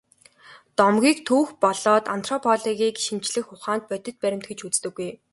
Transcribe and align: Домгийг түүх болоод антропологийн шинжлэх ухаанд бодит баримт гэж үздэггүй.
Домгийг 0.77 1.17
түүх 1.27 1.47
болоод 1.63 2.03
антропологийн 2.15 2.95
шинжлэх 3.05 3.47
ухаанд 3.55 3.83
бодит 3.89 4.15
баримт 4.23 4.45
гэж 4.49 4.59
үздэггүй. 4.67 5.09